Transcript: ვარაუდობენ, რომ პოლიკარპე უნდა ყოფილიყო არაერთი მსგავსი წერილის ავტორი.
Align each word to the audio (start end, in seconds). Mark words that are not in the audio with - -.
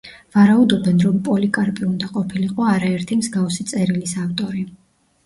ვარაუდობენ, 0.35 1.01
რომ 1.07 1.19
პოლიკარპე 1.27 1.83
უნდა 1.87 2.09
ყოფილიყო 2.15 2.65
არაერთი 2.71 3.19
მსგავსი 3.21 3.67
წერილის 3.73 4.17
ავტორი. 4.23 4.65